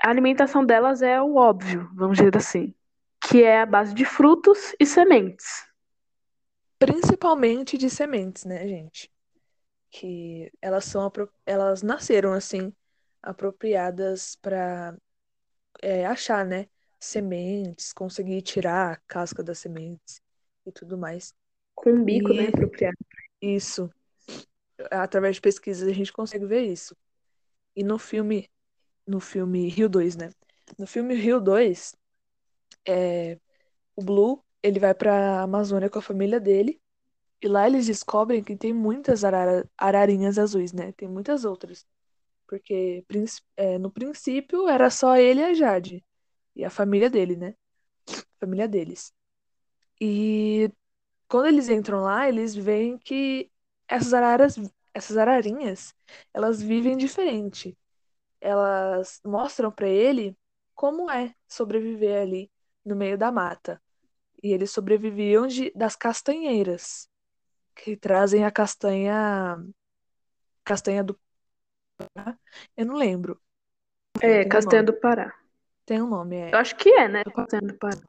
A 0.04 0.10
alimentação 0.10 0.66
delas 0.66 1.02
é 1.02 1.22
o 1.22 1.36
óbvio, 1.36 1.90
vamos 1.94 2.18
dizer 2.18 2.36
assim, 2.36 2.76
que 3.26 3.42
é 3.42 3.62
a 3.62 3.66
base 3.66 3.94
de 3.94 4.04
frutos 4.04 4.76
e 4.78 4.86
sementes. 4.86 5.66
Principalmente 6.78 7.78
de 7.78 7.90
sementes, 7.90 8.44
né, 8.44 8.68
gente? 8.68 9.10
Que 9.92 10.52
elas 10.62 10.86
são 10.86 11.12
elas 11.46 11.84
nasceram 11.84 12.34
assim 12.34 12.74
apropriadas 13.22 14.36
para 14.38 14.98
achar, 16.10 16.46
né, 16.46 16.68
sementes, 17.00 17.94
conseguir 17.94 18.42
tirar 18.42 18.94
a 18.94 18.98
casca 19.08 19.44
das 19.44 19.60
sementes 19.60 20.22
e 20.66 20.72
tudo 20.72 20.98
mais. 20.98 21.34
Com 21.76 21.92
um 21.92 22.04
bico, 22.06 22.34
né, 22.34 22.44
E 22.44 22.48
apropriado. 22.48 22.98
isso, 23.42 23.90
através 24.92 25.36
de 25.36 25.42
pesquisas 25.42 25.88
a 25.88 25.94
gente 25.94 26.14
consegue 26.14 26.46
ver 26.46 26.62
isso. 26.62 26.96
E 27.76 27.84
no 27.84 27.98
filme, 28.00 28.50
no 29.08 29.20
filme 29.20 29.70
Rio 29.70 29.90
2, 29.90 30.16
né? 30.16 30.32
No 30.78 30.88
filme 30.88 31.16
Rio 31.16 31.40
2, 31.40 31.96
é, 32.88 33.40
o 33.96 34.04
Blue, 34.04 34.44
ele 34.64 34.80
vai 34.80 34.94
pra 34.94 35.42
Amazônia 35.42 35.90
com 35.90 36.00
a 36.00 36.02
família 36.02 36.40
dele. 36.40 36.82
E 37.42 37.48
lá 37.48 37.68
eles 37.68 37.88
descobrem 37.88 38.44
que 38.44 38.56
tem 38.56 38.74
muitas 38.74 39.24
arara- 39.24 39.68
ararinhas 39.78 40.38
azuis, 40.38 40.74
né? 40.74 40.92
Tem 40.94 41.08
muitas 41.08 41.44
outras. 41.46 41.86
Porque 42.48 43.06
é, 43.58 43.78
no 43.80 43.92
princípio 43.92 44.68
era 44.70 44.90
só 44.90 45.18
ele 45.18 45.42
e 45.42 45.46
a 45.46 45.54
Jade. 45.54 46.06
E 46.56 46.66
a 46.66 46.70
família 46.70 47.10
dele, 47.10 47.36
né? 47.38 47.56
Família 48.40 48.68
deles. 48.68 49.14
E 50.02 50.72
quando 51.30 51.48
eles 51.48 51.70
entram 51.70 52.02
lá, 52.02 52.28
eles 52.30 52.56
veem 52.56 52.98
que 53.00 53.52
essas 53.88 54.14
araras, 54.14 54.56
essas 54.94 55.18
ararinhas, 55.18 55.96
elas 56.34 56.62
vivem 56.62 56.98
diferente. 56.98 57.78
Elas 58.42 59.22
mostram 59.26 59.72
pra 59.72 59.88
ele 59.88 60.38
como 60.76 61.10
é 61.12 61.36
sobreviver 61.48 62.22
ali 62.22 62.52
no 62.86 62.96
meio 62.96 63.18
da 63.18 63.32
mata. 63.32 63.82
E 64.44 64.54
eles 64.54 64.72
sobreviviam 64.72 65.48
de, 65.48 65.72
das 65.76 65.96
castanheiras, 65.98 67.10
que 67.76 67.96
trazem 67.98 68.46
a 68.46 68.52
castanha, 68.52 69.58
castanha 70.64 71.04
do 71.04 71.20
eu 72.76 72.86
não 72.86 72.96
lembro. 72.96 73.40
É, 74.22 74.42
um 74.42 74.50
Castanha 74.50 74.82
nome. 74.82 74.94
do 74.94 75.00
Pará. 75.00 75.34
Tem 75.86 76.02
um 76.02 76.08
nome, 76.08 76.36
é. 76.36 76.54
Eu 76.54 76.58
acho 76.58 76.76
que 76.76 76.90
é, 76.90 77.08
né? 77.08 77.24
Castanha 77.24 77.62
do 77.62 77.78
Pará. 77.78 78.02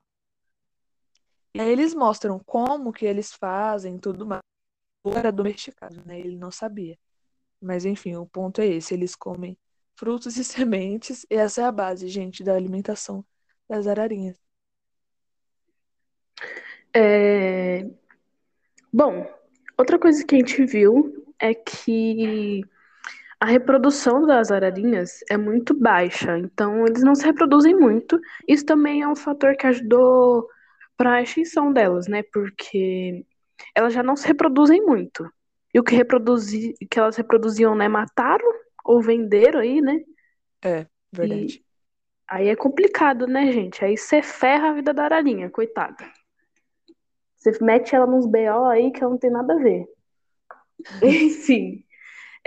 E 1.54 1.60
aí 1.60 1.70
eles 1.70 1.94
mostram 1.94 2.38
como 2.38 2.92
que 2.92 3.04
eles 3.04 3.32
fazem 3.32 3.98
tudo 3.98 4.26
mais. 4.26 4.42
Era 5.14 5.30
domesticado, 5.30 6.02
né? 6.06 6.18
Ele 6.18 6.36
não 6.36 6.50
sabia. 6.50 6.98
Mas 7.60 7.84
enfim, 7.84 8.16
o 8.16 8.26
ponto 8.26 8.60
é 8.60 8.66
esse. 8.66 8.94
Eles 8.94 9.14
comem 9.14 9.58
frutos 9.94 10.36
e 10.36 10.44
sementes. 10.44 11.26
E 11.30 11.34
essa 11.34 11.62
é 11.62 11.64
a 11.64 11.72
base, 11.72 12.08
gente, 12.08 12.42
da 12.42 12.54
alimentação 12.54 13.24
das 13.68 13.86
ararinhas. 13.86 14.38
É... 16.94 17.86
Bom, 18.92 19.26
outra 19.78 19.98
coisa 19.98 20.24
que 20.24 20.34
a 20.34 20.38
gente 20.38 20.64
viu 20.64 21.24
é 21.38 21.54
que 21.54 22.62
a 23.40 23.44
reprodução 23.44 24.24
das 24.24 24.52
ararinhas 24.52 25.18
é 25.28 25.36
muito 25.36 25.74
baixa, 25.74 26.38
então 26.38 26.86
eles 26.86 27.02
não 27.02 27.14
se 27.14 27.24
reproduzem 27.24 27.74
muito. 27.74 28.20
Isso 28.46 28.64
também 28.64 29.02
é 29.02 29.08
um 29.08 29.16
fator 29.16 29.56
que 29.56 29.66
ajudou 29.66 30.48
para 30.96 31.14
a 31.14 31.22
extinção 31.22 31.72
delas, 31.72 32.06
né? 32.06 32.22
Porque 32.32 33.26
elas 33.74 33.92
já 33.92 34.02
não 34.02 34.14
se 34.14 34.26
reproduzem 34.26 34.80
muito. 34.82 35.28
E 35.74 35.80
o 35.80 35.82
que, 35.82 35.94
reproduzi... 35.96 36.74
que 36.88 36.98
elas 36.98 37.16
reproduziam, 37.16 37.74
né? 37.74 37.88
Mataram 37.88 38.46
ou 38.84 39.02
venderam 39.02 39.58
aí, 39.58 39.80
né? 39.80 40.00
É, 40.64 40.86
verdade. 41.12 41.64
Aí 42.28 42.48
é 42.48 42.54
complicado, 42.54 43.26
né, 43.26 43.50
gente? 43.50 43.84
Aí 43.84 43.96
você 43.96 44.22
ferra 44.22 44.70
a 44.70 44.74
vida 44.74 44.94
da 44.94 45.04
ararinha, 45.04 45.50
coitada. 45.50 46.08
Você 47.42 47.52
mete 47.60 47.94
ela 47.94 48.06
nos 48.06 48.24
BO 48.24 48.66
aí 48.66 48.92
que 48.92 49.02
ela 49.02 49.10
não 49.10 49.18
tem 49.18 49.30
nada 49.30 49.54
a 49.54 49.58
ver. 49.58 49.84
Enfim. 51.02 51.84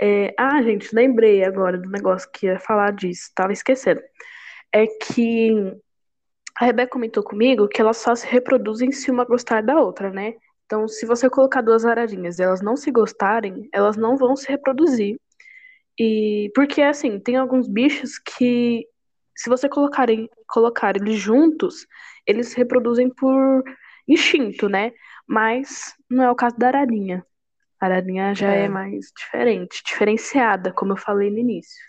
É, 0.00 0.34
Ah, 0.38 0.62
gente, 0.62 0.94
lembrei 0.94 1.44
agora 1.44 1.76
do 1.78 1.90
negócio 1.90 2.30
que 2.32 2.46
ia 2.46 2.58
falar 2.58 2.92
disso, 2.92 3.30
tava 3.34 3.52
esquecendo. 3.52 4.00
É 4.72 4.86
que 4.86 5.52
a 6.58 6.64
Rebeca 6.64 6.92
comentou 6.92 7.22
comigo 7.22 7.68
que 7.68 7.80
elas 7.80 7.98
só 7.98 8.14
se 8.14 8.26
reproduzem 8.26 8.90
se 8.90 9.10
uma 9.10 9.24
gostar 9.24 9.62
da 9.62 9.78
outra, 9.80 10.10
né? 10.10 10.34
Então, 10.64 10.88
se 10.88 11.04
você 11.06 11.28
colocar 11.28 11.60
duas 11.60 11.84
ararinhas 11.84 12.38
e 12.38 12.42
elas 12.42 12.62
não 12.62 12.76
se 12.76 12.90
gostarem, 12.90 13.68
elas 13.72 13.96
não 13.96 14.16
vão 14.16 14.34
se 14.34 14.48
reproduzir. 14.48 15.20
E 15.98 16.50
porque 16.54 16.82
assim, 16.82 17.18
tem 17.20 17.36
alguns 17.36 17.68
bichos 17.68 18.18
que 18.18 18.86
se 19.34 19.50
você 19.50 19.68
colocarem, 19.68 20.28
colocar 20.48 20.96
eles 20.96 21.16
juntos, 21.18 21.86
eles 22.26 22.48
se 22.48 22.56
reproduzem 22.56 23.10
por 23.10 23.62
instinto, 24.08 24.68
né? 24.68 24.92
Mas 25.26 25.94
não 26.10 26.24
é 26.24 26.30
o 26.30 26.36
caso 26.36 26.56
da 26.58 26.68
ararinha. 26.68 27.24
A 27.80 27.86
ararinha 27.86 28.34
já 28.34 28.52
é, 28.52 28.68
É. 28.68 28.68
mais 28.68 29.12
diferente, 29.16 29.82
diferenciada, 29.86 30.72
como 30.72 30.92
eu 30.94 30.98
falei 30.98 31.30
no 31.30 31.38
início. 31.38 31.82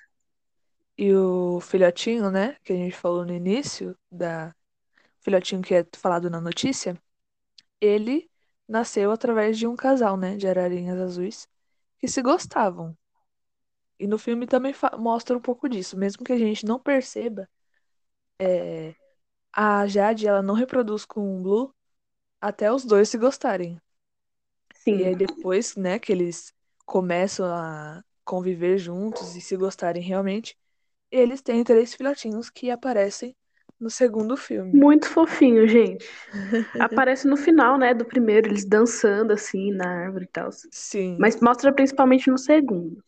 E 0.97 1.13
o 1.13 1.59
filhotinho, 1.61 2.31
né, 2.31 2.55
que 2.63 2.73
a 2.73 2.75
gente 2.75 2.95
falou 2.95 3.25
no 3.25 3.33
início, 3.33 3.97
da 4.11 4.55
filhotinho 5.21 5.61
que 5.61 5.75
é 5.75 5.85
falado 5.97 6.29
na 6.29 6.41
notícia, 6.41 7.01
ele 7.81 8.29
nasceu 8.67 9.11
através 9.11 9.57
de 9.59 9.67
um 9.67 9.75
casal, 9.75 10.17
né, 10.17 10.37
de 10.37 10.47
ararinhas 10.47 10.99
azuis 10.99 11.47
que 11.99 12.07
se 12.09 12.21
gostavam. 12.23 12.97
E 13.99 14.07
no 14.07 14.17
filme 14.17 14.47
também 14.47 14.73
mostra 14.99 15.37
um 15.37 15.41
pouco 15.41 15.67
disso, 15.69 15.97
mesmo 15.97 16.23
que 16.23 16.33
a 16.33 16.37
gente 16.37 16.65
não 16.65 16.79
perceba, 16.79 17.49
é, 18.39 18.95
a 19.53 19.87
Jade, 19.87 20.27
ela 20.27 20.41
não 20.41 20.55
reproduz 20.55 21.05
com 21.05 21.39
o 21.39 21.43
Blue 21.43 21.75
até 22.41 22.71
os 22.71 22.85
dois 22.85 23.09
se 23.09 23.17
gostarem. 23.17 23.79
Sim. 24.73 24.99
E 24.99 25.05
aí 25.05 25.15
depois, 25.15 25.75
né, 25.75 25.99
que 25.99 26.11
eles 26.11 26.53
começam 26.85 27.45
a 27.45 28.03
conviver 28.23 28.77
juntos 28.77 29.35
e 29.35 29.41
se 29.41 29.55
gostarem 29.57 30.01
realmente, 30.01 30.57
eles 31.11 31.41
têm 31.41 31.63
três 31.63 31.93
filhotinhos 31.95 32.49
que 32.49 32.71
aparecem 32.71 33.35
no 33.79 33.89
segundo 33.89 34.37
filme. 34.37 34.73
Muito 34.73 35.07
fofinho, 35.09 35.67
gente. 35.67 36.05
Aparece 36.79 37.27
no 37.27 37.37
final, 37.37 37.77
né, 37.77 37.93
do 37.93 38.05
primeiro, 38.05 38.49
eles 38.49 38.65
dançando 38.65 39.33
assim 39.33 39.71
na 39.71 39.87
árvore 40.05 40.25
e 40.25 40.27
tal. 40.29 40.49
Sim, 40.71 41.19
Mas 41.19 41.39
mostra 41.41 41.73
principalmente 41.73 42.29
no 42.29 42.37
segundo. 42.37 43.03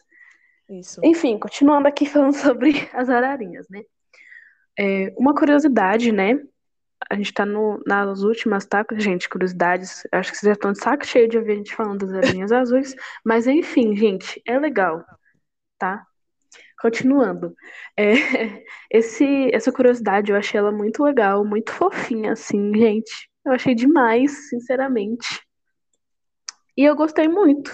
isso. 0.70 1.04
Enfim, 1.04 1.38
continuando 1.40 1.88
aqui 1.88 2.06
falando 2.06 2.34
sobre 2.36 2.90
as 2.94 3.10
ararinhas, 3.10 3.68
né? 3.70 3.84
É, 4.78 5.14
uma 5.18 5.36
curiosidade, 5.36 6.12
né? 6.12 6.36
A 7.10 7.16
gente 7.16 7.34
tá 7.34 7.46
no, 7.46 7.82
nas 7.86 8.22
últimas, 8.24 8.66
tá? 8.66 8.86
Gente, 8.94 9.30
curiosidades. 9.30 10.04
Acho 10.12 10.32
que 10.32 10.38
vocês 10.38 10.50
já 10.50 10.54
estão 10.54 10.72
de 10.72 10.80
saco 10.82 11.06
cheio 11.06 11.28
de 11.30 11.38
ouvir 11.38 11.54
a 11.54 11.56
gente 11.56 11.76
falando 11.76 12.06
das 12.06 12.14
ararinhas 12.14 12.52
azuis. 12.52 12.96
Mas 13.24 13.48
enfim, 13.48 13.96
gente, 13.96 14.42
é 14.46 14.58
legal, 14.60 15.04
tá? 15.78 16.06
Continuando. 16.82 17.56
É, 17.98 18.14
esse, 18.92 19.50
essa 19.54 19.72
curiosidade, 19.72 20.32
eu 20.32 20.38
achei 20.38 20.60
ela 20.60 20.72
muito 20.72 21.04
legal, 21.04 21.46
muito 21.46 21.72
fofinha, 21.72 22.34
assim, 22.34 22.74
gente. 22.76 23.30
Eu 23.46 23.54
achei 23.54 23.76
demais, 23.76 24.50
sinceramente. 24.50 25.42
E 26.78 26.84
eu 26.84 26.96
gostei 26.96 27.28
muito. 27.28 27.72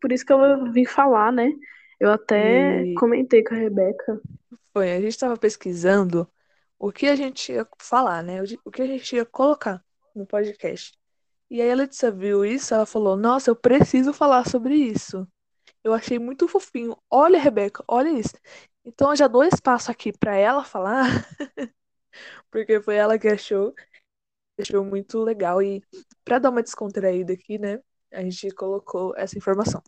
Por 0.00 0.12
isso 0.12 0.24
que 0.24 0.32
eu 0.32 0.70
vim 0.72 0.84
falar, 0.84 1.32
né? 1.32 1.50
Eu 1.98 2.10
até 2.12 2.84
E- 2.84 2.94
comentei 2.94 3.42
com 3.42 3.54
a 3.54 3.58
Rebeca. 3.58 4.20
Foi, 4.72 4.92
a 4.92 5.00
gente 5.00 5.12
estava 5.12 5.36
pesquisando 5.36 6.28
o 6.78 6.92
que 6.92 7.06
a 7.06 7.16
gente 7.16 7.52
ia 7.52 7.66
falar, 7.78 8.22
né? 8.22 8.40
O 8.64 8.70
que 8.70 8.82
a 8.82 8.86
gente 8.86 9.16
ia 9.16 9.24
colocar 9.24 9.84
no 10.14 10.26
podcast. 10.26 10.98
E 11.50 11.62
aí 11.62 11.70
a 11.70 11.74
Letícia 11.74 12.10
viu 12.10 12.44
isso, 12.44 12.74
ela 12.74 12.86
falou: 12.86 13.16
Nossa, 13.16 13.50
eu 13.50 13.56
preciso 13.56 14.12
falar 14.12 14.48
sobre 14.48 14.74
isso. 14.74 15.26
Eu 15.84 15.92
achei 15.92 16.18
muito 16.18 16.48
fofinho. 16.48 16.96
Olha, 17.10 17.38
Rebeca, 17.38 17.84
olha 17.86 18.08
isso. 18.10 18.34
Então 18.84 19.10
eu 19.10 19.16
já 19.16 19.28
dou 19.28 19.44
espaço 19.44 19.90
aqui 19.90 20.12
para 20.12 20.36
ela 20.36 20.64
falar, 20.64 21.06
porque 22.50 22.80
foi 22.80 22.96
ela 22.96 23.18
que 23.18 23.28
achou. 23.28 23.74
Achou 24.58 24.84
muito 24.84 25.20
legal. 25.22 25.62
E 25.62 25.82
para 26.24 26.38
dar 26.38 26.50
uma 26.50 26.62
descontraída 26.62 27.32
aqui, 27.34 27.58
né? 27.58 27.80
A 28.12 28.22
gente 28.22 28.50
colocou 28.52 29.14
essa 29.16 29.36
informação. 29.36 29.82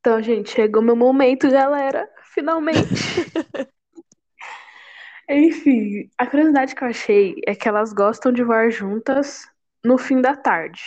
Então, 0.00 0.22
gente, 0.22 0.50
chegou 0.50 0.82
meu 0.82 0.96
momento, 0.96 1.50
galera. 1.50 2.10
Finalmente. 2.32 2.80
Enfim, 5.32 6.10
a 6.18 6.26
curiosidade 6.26 6.74
que 6.74 6.82
eu 6.82 6.88
achei 6.88 7.36
é 7.46 7.54
que 7.54 7.68
elas 7.68 7.92
gostam 7.92 8.32
de 8.32 8.42
voar 8.42 8.68
juntas 8.70 9.48
no 9.84 9.96
fim 9.96 10.20
da 10.20 10.34
tarde. 10.34 10.82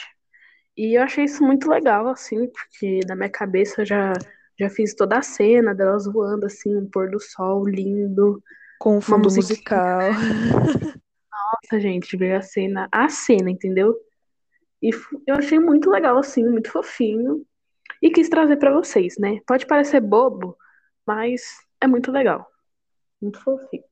E 0.76 0.98
eu 0.98 1.04
achei 1.04 1.24
isso 1.24 1.42
muito 1.42 1.70
legal, 1.70 2.08
assim, 2.10 2.48
porque 2.48 3.00
na 3.08 3.16
minha 3.16 3.30
cabeça 3.30 3.82
eu 3.82 3.86
já, 3.86 4.12
já 4.60 4.70
fiz 4.70 4.94
toda 4.94 5.18
a 5.18 5.22
cena 5.22 5.74
delas 5.74 6.06
voando, 6.06 6.46
assim, 6.46 6.76
um 6.76 6.90
pôr 6.90 7.10
do 7.10 7.22
sol 7.22 7.66
lindo. 7.66 8.44
Com 8.80 8.98
um 8.98 9.02
fundo 9.02 9.30
musical. 9.34 10.12
Nossa, 11.32 11.80
gente, 11.80 12.18
ver 12.18 12.36
a 12.36 12.42
cena, 12.42 12.90
a 12.92 13.08
cena, 13.08 13.50
entendeu? 13.50 13.96
E 14.82 14.90
eu 15.26 15.36
achei 15.36 15.58
muito 15.58 15.90
legal, 15.90 16.18
assim, 16.18 16.44
muito 16.44 16.70
fofinho. 16.70 17.46
E 18.02 18.12
quis 18.12 18.28
trazer 18.28 18.58
pra 18.58 18.74
vocês, 18.74 19.16
né? 19.18 19.40
Pode 19.48 19.66
parecer 19.66 20.02
bobo, 20.02 20.58
mas 21.08 21.44
é 21.80 21.88
muito 21.88 22.12
legal. 22.12 22.46
Muito 23.22 23.40
fofinho. 23.42 23.84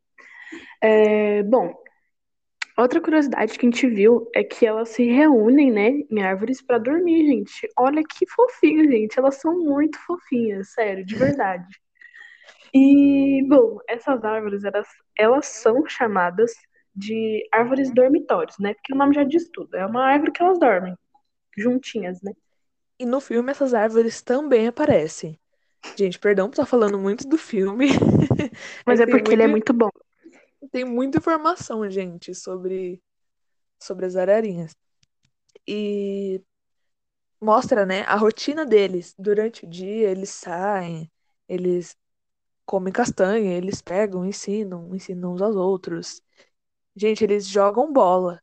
É, 0.81 1.43
bom, 1.43 1.73
outra 2.77 3.01
curiosidade 3.01 3.57
que 3.57 3.65
a 3.65 3.69
gente 3.69 3.87
viu 3.87 4.29
é 4.33 4.43
que 4.43 4.65
elas 4.65 4.89
se 4.89 5.03
reúnem, 5.05 5.71
né, 5.71 5.89
em 6.09 6.21
árvores 6.23 6.61
pra 6.61 6.77
dormir, 6.77 7.25
gente. 7.27 7.67
Olha 7.77 8.03
que 8.03 8.25
fofinho, 8.27 8.89
gente. 8.89 9.17
Elas 9.19 9.35
são 9.35 9.57
muito 9.59 9.97
fofinhas, 9.99 10.73
sério, 10.73 11.05
de 11.05 11.15
verdade. 11.15 11.67
E, 12.73 13.43
bom, 13.47 13.79
essas 13.87 14.23
árvores, 14.23 14.63
elas, 14.63 14.87
elas 15.17 15.45
são 15.47 15.85
chamadas 15.85 16.51
de 16.95 17.47
árvores 17.51 17.93
dormitórios, 17.93 18.57
né? 18.59 18.73
Porque 18.73 18.93
o 18.93 18.97
nome 18.97 19.13
já 19.13 19.23
diz 19.23 19.49
tudo. 19.51 19.75
É 19.75 19.85
uma 19.85 20.05
árvore 20.05 20.31
que 20.31 20.41
elas 20.41 20.59
dormem 20.59 20.95
juntinhas, 21.57 22.21
né? 22.21 22.31
E 22.99 23.05
no 23.05 23.19
filme 23.19 23.51
essas 23.51 23.73
árvores 23.73 24.21
também 24.21 24.67
aparecem. 24.67 25.39
Gente, 25.97 26.19
perdão 26.19 26.47
por 26.47 26.53
estar 26.53 26.65
falando 26.65 26.97
muito 26.97 27.27
do 27.27 27.37
filme. 27.37 27.87
Mas 28.85 28.99
é 28.99 29.05
porque 29.05 29.33
ele 29.33 29.43
é 29.43 29.47
muito- 29.47 29.73
muito 29.73 29.73
bom. 29.73 29.89
Tem 30.71 30.85
muita 30.85 31.17
informação, 31.17 31.89
gente, 31.89 32.33
sobre, 32.35 33.01
sobre 33.81 34.05
as 34.07 34.15
ararinhas. 34.17 34.75
E 35.67 36.41
mostra, 37.41 37.85
né, 37.85 38.01
a 38.03 38.15
rotina 38.15 38.65
deles. 38.65 39.13
Durante 39.17 39.65
o 39.65 39.69
dia, 39.69 40.09
eles 40.09 40.29
saem, 40.29 41.11
eles 41.47 41.95
comem 42.65 42.93
castanha, 42.93 43.53
eles 43.57 43.81
pegam, 43.81 44.25
ensinam, 44.25 44.95
ensinam 44.95 45.33
uns 45.33 45.41
aos 45.43 45.55
outros. 45.57 46.21
Gente, 46.95 47.23
eles 47.23 47.47
jogam 47.47 47.93
bola. 47.93 48.41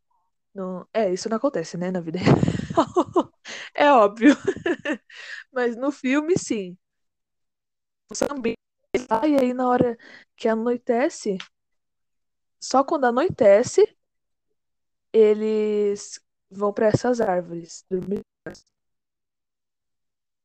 Não... 0.55 0.87
É, 0.95 1.13
isso 1.13 1.29
não 1.31 1.37
acontece, 1.39 1.77
né, 1.79 1.91
na 1.91 2.01
vida 2.01 2.19
real. 2.19 2.37
É 3.75 3.93
óbvio. 3.93 4.37
Mas 5.53 5.77
no 5.77 5.93
filme, 5.93 6.39
sim. 6.39 6.77
O. 8.11 8.15
Ah, 9.11 9.27
e 9.29 9.37
aí, 9.37 9.55
na 9.55 9.69
hora 9.69 9.97
que 10.37 10.49
anoitece, 10.49 11.37
só 12.61 12.85
quando 12.85 13.07
anoitece, 13.07 13.83
eles 15.13 16.21
vão 16.51 16.73
para 16.73 16.87
essas 16.87 17.21
árvores 17.21 17.85
dormir. 17.91 18.23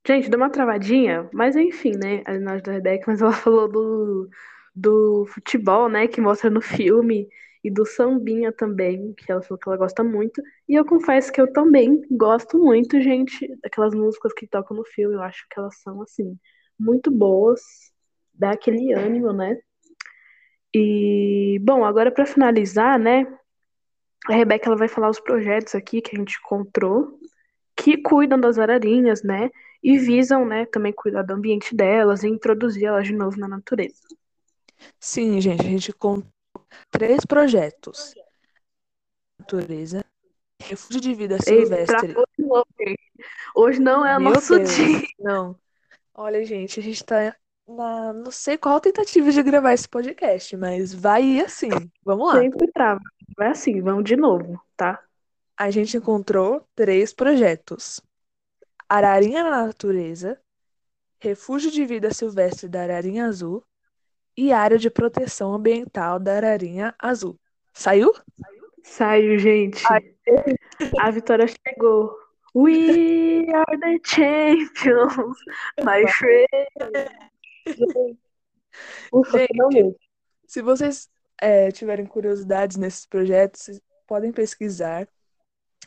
Gente, 0.06 0.30
deu 0.30 0.38
uma 0.38 0.50
travadinha, 0.50 1.30
mas 1.34 1.56
enfim, 1.56 1.92
né? 1.96 2.22
A 2.26 2.34
imagem 2.34 2.64
da 2.64 2.72
Rebeca, 2.74 3.06
mas 3.08 3.22
ela 3.22 3.32
falou 3.34 3.70
do, 3.72 4.30
do 4.76 5.26
futebol, 5.28 5.88
né? 5.90 6.08
Que 6.08 6.20
mostra 6.20 6.50
no 6.50 6.62
filme, 6.62 7.28
e 7.64 7.72
do 7.72 7.86
sambinha 7.86 8.52
também, 8.52 9.14
que 9.14 9.32
ela 9.32 9.42
falou 9.42 9.58
que 9.58 9.70
ela 9.70 9.78
gosta 9.78 10.04
muito. 10.04 10.42
E 10.68 10.76
eu 10.76 10.86
confesso 10.86 11.32
que 11.32 11.40
eu 11.40 11.52
também 11.52 12.02
gosto 12.12 12.58
muito, 12.60 13.00
gente, 13.02 13.48
daquelas 13.62 13.94
músicas 13.96 14.34
que 14.34 14.46
tocam 14.48 14.76
no 14.76 14.84
filme. 14.86 15.16
Eu 15.16 15.22
acho 15.24 15.46
que 15.50 15.58
elas 15.60 15.80
são, 15.82 16.02
assim, 16.02 16.38
muito 16.78 17.10
boas, 17.10 17.62
dá 18.34 18.52
aquele 18.52 18.92
ânimo, 18.94 19.32
né? 19.32 19.58
E, 20.74 21.60
bom, 21.62 21.86
agora 21.86 22.12
para 22.12 22.26
finalizar, 22.26 22.98
né? 22.98 23.28
A 24.28 24.34
Rebeca 24.34 24.68
ela 24.68 24.78
vai 24.78 24.88
falar 24.88 25.10
os 25.10 25.20
projetos 25.20 25.76
aqui 25.76 26.02
que 26.02 26.16
a 26.16 26.20
gente 26.20 26.40
encontrou, 26.44 27.20
que 27.76 27.98
cuidam 27.98 28.40
das 28.40 28.58
ararinhas, 28.58 29.22
né? 29.22 29.52
E 29.84 29.98
visam, 29.98 30.46
né, 30.46 30.66
também 30.66 30.94
cuidar 30.94 31.24
do 31.24 31.34
ambiente 31.34 31.76
delas 31.76 32.24
e 32.24 32.28
introduzir 32.30 32.86
elas 32.86 33.06
de 33.06 33.14
novo 33.14 33.38
na 33.38 33.50
natureza. 33.50 34.02
Sim, 34.98 35.42
gente, 35.42 35.62
a 35.62 35.70
gente 35.70 35.92
contou 35.92 36.32
três 36.90 37.26
projetos. 37.26 38.16
Natureza, 39.38 40.06
refúgio 40.62 41.02
de 41.02 41.14
vida 41.14 41.38
silvestre. 41.42 42.16
Hoje 43.54 43.82
não 43.82 44.06
é 44.06 44.18
Meu 44.18 44.32
nosso 44.32 44.58
Deus, 44.58 44.76
dia. 44.76 45.02
não. 45.20 45.60
Olha, 46.14 46.46
gente, 46.46 46.80
a 46.80 46.84
gente 46.84 47.04
tá 47.04 47.36
na 47.74 48.14
não 48.14 48.32
sei 48.32 48.58
qual 48.58 48.80
tentativa 48.80 49.32
de 49.32 49.44
gravar 49.44 49.74
esse 49.74 49.88
podcast, 49.88 50.56
mas 50.58 50.94
vai 50.94 51.24
ir 51.24 51.46
assim. 51.46 51.70
Vamos 52.04 52.28
lá. 52.28 52.40
Sempre 52.40 52.72
trava. 52.72 53.02
Vai 53.38 53.50
assim, 53.50 53.82
vamos 53.82 54.04
de 54.04 54.16
novo, 54.16 54.62
tá? 54.78 55.02
A 55.58 55.70
gente 55.70 55.98
encontrou 55.98 56.68
três 56.76 57.14
projetos: 57.14 58.02
Ararinha 58.88 59.44
na 59.44 59.66
Natureza, 59.68 60.40
Refúgio 61.20 61.72
de 61.72 61.86
Vida 61.86 62.14
Silvestre 62.14 62.68
da 62.68 62.82
Ararinha 62.82 63.26
Azul 63.28 63.64
e 64.36 64.52
Área 64.52 64.78
de 64.78 64.90
Proteção 64.90 65.54
Ambiental 65.54 66.20
da 66.20 66.36
Ararinha 66.36 66.94
Azul. 67.00 67.40
Saiu? 67.74 68.14
Saiu, 68.84 69.40
gente. 69.40 69.84
A 71.00 71.12
vitória 71.12 71.46
chegou. 71.48 72.14
We 72.56 73.48
are 73.52 73.78
the 73.80 74.00
champions, 74.04 75.38
my 75.84 76.06
friend. 76.08 77.10
Gente. 79.72 79.98
Se 80.48 80.62
vocês 80.62 81.10
é, 81.42 81.72
tiverem 81.72 82.06
curiosidades 82.06 82.78
nesses 82.78 83.06
projetos, 83.06 83.80
podem 84.08 84.32
pesquisar. 84.32 85.08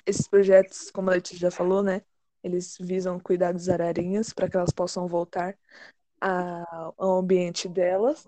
Esses 0.04 0.28
projetos, 0.28 0.90
como 0.90 1.10
a 1.10 1.14
Letícia 1.14 1.38
já 1.38 1.50
falou, 1.50 1.82
né? 1.82 2.02
Eles 2.42 2.76
visam 2.80 3.18
cuidar 3.18 3.52
das 3.52 3.68
ararinhas 3.68 4.32
para 4.32 4.48
que 4.48 4.56
elas 4.56 4.70
possam 4.70 5.08
voltar 5.08 5.58
a- 6.20 6.92
ao 6.96 7.18
ambiente 7.18 7.68
delas. 7.68 8.26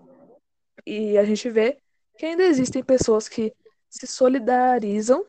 E 0.85 1.17
a 1.17 1.23
gente 1.23 1.49
vê 1.49 1.77
que 2.17 2.25
ainda 2.25 2.43
existem 2.43 2.83
pessoas 2.83 3.29
que 3.29 3.53
se 3.89 4.05
solidarizam 4.05 5.25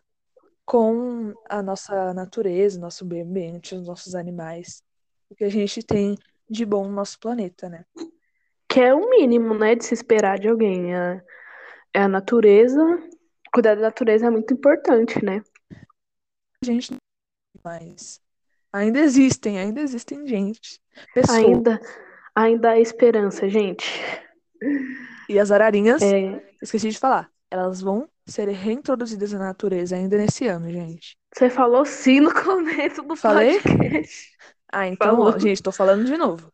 com 0.64 1.34
a 1.48 1.62
nossa 1.62 2.12
natureza, 2.14 2.78
nosso 2.78 3.04
meio 3.04 3.24
ambiente, 3.24 3.74
os 3.74 3.86
nossos 3.86 4.14
animais, 4.14 4.82
o 5.28 5.34
que 5.34 5.44
a 5.44 5.48
gente 5.48 5.82
tem 5.82 6.16
de 6.48 6.64
bom 6.64 6.86
no 6.86 6.92
nosso 6.92 7.18
planeta, 7.18 7.68
né? 7.68 7.84
Que 8.70 8.80
é 8.80 8.94
o 8.94 9.10
mínimo, 9.10 9.54
né, 9.54 9.74
de 9.74 9.84
se 9.84 9.94
esperar 9.94 10.38
de 10.38 10.48
alguém. 10.48 10.94
É, 10.94 11.22
é 11.94 12.02
a 12.02 12.08
natureza, 12.08 12.80
Cuidar 13.52 13.74
da 13.74 13.82
natureza 13.82 14.26
é 14.26 14.30
muito 14.30 14.54
importante, 14.54 15.24
né? 15.24 15.42
Gente, 16.62 16.94
mas 17.64 18.20
ainda 18.72 19.00
existem, 19.00 19.58
ainda 19.58 19.80
existem 19.80 20.24
gente, 20.26 20.80
pessoas. 21.12 21.36
Ainda, 21.38 21.80
ainda 22.34 22.70
há 22.70 22.78
esperança, 22.78 23.48
gente. 23.48 24.00
E 25.28 25.38
as 25.38 25.50
ararinhas, 25.50 26.00
É, 26.00 26.40
esqueci 26.62 26.90
de 26.90 26.98
falar, 26.98 27.28
elas 27.50 27.80
vão 27.80 28.08
ser 28.24 28.48
reintroduzidas 28.50 29.32
na 29.32 29.40
natureza 29.40 29.96
ainda 29.96 30.16
nesse 30.16 30.46
ano, 30.46 30.70
gente. 30.70 31.16
você 31.34 31.50
falou 31.50 31.84
sim 31.84 32.20
no 32.20 32.30
começo 32.44 33.02
do 33.02 33.16
Falei? 33.16 33.60
podcast. 33.60 34.30
Ah, 34.72 34.86
então, 34.86 35.16
Falou. 35.16 35.38
gente, 35.40 35.60
tô 35.60 35.72
falando 35.72 36.04
de 36.04 36.16
novo. 36.16 36.52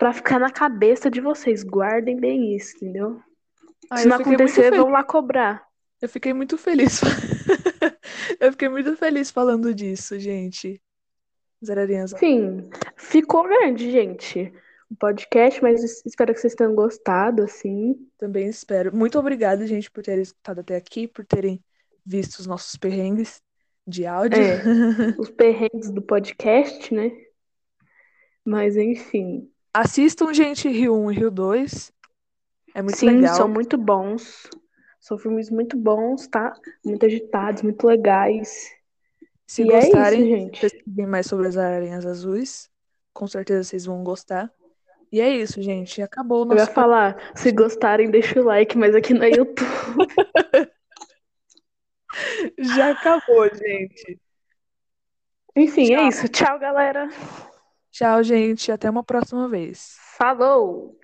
Pra 0.00 0.14
ficar 0.14 0.38
na 0.38 0.50
cabeça 0.50 1.10
de 1.10 1.20
vocês, 1.20 1.62
guardem 1.62 2.18
bem 2.18 2.56
isso, 2.56 2.74
entendeu? 2.76 3.20
Ah, 3.90 3.98
Se 3.98 4.08
não 4.08 4.16
acontecer, 4.16 4.70
vão 4.70 4.88
lá 4.88 5.04
cobrar. 5.04 5.62
Eu 6.00 6.08
fiquei 6.08 6.32
muito 6.32 6.56
feliz. 6.56 7.02
Eu 8.40 8.50
fiquei 8.52 8.70
muito 8.70 8.96
feliz 8.96 9.30
falando 9.30 9.74
disso, 9.74 10.18
gente. 10.18 10.80
As 11.62 11.68
ararinhas. 11.68 12.12
Sim, 12.18 12.70
ficou 12.96 13.42
grande, 13.42 13.90
gente. 13.90 14.50
O 14.90 14.96
podcast, 14.96 15.62
mas 15.62 15.84
es- 15.84 16.02
espero 16.06 16.32
que 16.32 16.40
vocês 16.40 16.54
tenham 16.54 16.74
gostado, 16.74 17.42
assim. 17.42 17.94
Também 18.16 18.48
espero. 18.48 18.96
Muito 18.96 19.18
obrigada, 19.18 19.66
gente, 19.66 19.90
por 19.90 20.02
terem 20.02 20.22
escutado 20.22 20.60
até 20.60 20.76
aqui, 20.76 21.06
por 21.06 21.26
terem 21.26 21.62
visto 22.06 22.38
os 22.38 22.46
nossos 22.46 22.74
perrengues 22.76 23.42
de 23.86 24.06
áudio. 24.06 24.40
É, 24.40 24.62
os 25.20 25.28
perrengues 25.28 25.90
do 25.90 26.00
podcast, 26.00 26.94
né? 26.94 27.10
Mas 28.42 28.78
enfim. 28.78 29.46
Assistam, 29.72 30.32
gente, 30.34 30.68
Rio 30.68 30.94
1 30.96 31.12
e 31.12 31.14
Rio 31.14 31.30
2. 31.30 31.92
É 32.74 32.82
muito 32.82 32.96
Sim, 32.98 33.10
legal. 33.10 33.34
são 33.34 33.48
muito 33.48 33.76
bons. 33.78 34.48
São 35.00 35.16
filmes 35.18 35.50
muito 35.50 35.76
bons, 35.76 36.26
tá? 36.28 36.52
Muito 36.84 37.06
agitados, 37.06 37.62
muito 37.62 37.86
legais. 37.86 38.70
Se 39.46 39.62
e 39.62 39.70
é 39.72 39.80
gostarem, 39.80 40.20
isso, 40.20 40.30
gente. 40.30 40.60
pesquisem 40.60 41.06
mais 41.06 41.26
sobre 41.26 41.48
as 41.48 41.56
ararinhas 41.56 42.04
azuis. 42.06 42.70
Com 43.12 43.26
certeza 43.26 43.64
vocês 43.64 43.86
vão 43.86 44.04
gostar. 44.04 44.52
E 45.10 45.20
é 45.20 45.28
isso, 45.28 45.60
gente. 45.62 46.00
Acabou 46.02 46.44
o 46.46 46.52
Eu 46.52 46.56
ia 46.56 46.60
nosso. 46.60 46.72
falar, 46.72 47.32
se 47.34 47.50
gostarem, 47.50 48.10
deixa 48.10 48.40
o 48.40 48.44
like, 48.44 48.76
mas 48.78 48.94
aqui 48.94 49.12
no 49.14 49.24
YouTube. 49.26 49.54
Já 52.58 52.90
acabou, 52.92 53.48
gente. 53.54 54.20
Enfim, 55.56 55.94
é 55.94 56.08
isso. 56.08 56.28
Tchau, 56.28 56.58
galera. 56.58 57.08
Tchau, 57.90 58.22
gente. 58.22 58.70
Até 58.70 58.88
uma 58.88 59.02
próxima 59.02 59.48
vez. 59.48 59.96
Falou! 60.16 60.98